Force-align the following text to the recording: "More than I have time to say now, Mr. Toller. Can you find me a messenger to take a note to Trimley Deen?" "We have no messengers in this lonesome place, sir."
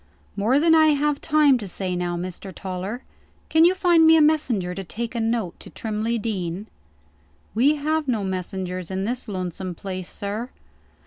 "More 0.35 0.59
than 0.59 0.73
I 0.73 0.87
have 0.95 1.21
time 1.21 1.59
to 1.59 1.67
say 1.67 1.95
now, 1.95 2.17
Mr. 2.17 2.51
Toller. 2.51 3.03
Can 3.49 3.65
you 3.65 3.75
find 3.75 4.07
me 4.07 4.17
a 4.17 4.21
messenger 4.21 4.73
to 4.73 4.83
take 4.83 5.13
a 5.13 5.19
note 5.19 5.59
to 5.59 5.69
Trimley 5.69 6.17
Deen?" 6.17 6.65
"We 7.53 7.75
have 7.75 8.07
no 8.07 8.23
messengers 8.23 8.89
in 8.89 9.05
this 9.05 9.27
lonesome 9.27 9.75
place, 9.75 10.09
sir." 10.09 10.49